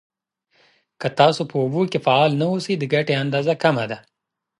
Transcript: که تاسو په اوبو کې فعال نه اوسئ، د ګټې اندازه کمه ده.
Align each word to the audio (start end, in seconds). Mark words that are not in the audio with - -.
که 1.01 1.07
تاسو 1.19 1.41
په 1.51 1.55
اوبو 1.63 1.81
کې 1.91 2.03
فعال 2.05 2.31
نه 2.41 2.45
اوسئ، 2.53 2.73
د 2.79 2.83
ګټې 2.93 3.13
اندازه 3.23 3.53
کمه 3.63 3.85
ده. 3.91 3.97